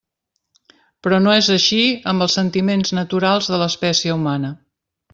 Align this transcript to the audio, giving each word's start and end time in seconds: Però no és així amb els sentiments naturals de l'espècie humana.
Però 1.07 1.19
no 1.25 1.35
és 1.41 1.49
així 1.57 1.83
amb 2.13 2.27
els 2.27 2.39
sentiments 2.41 2.95
naturals 3.01 3.55
de 3.55 3.63
l'espècie 3.67 4.21
humana. 4.21 4.55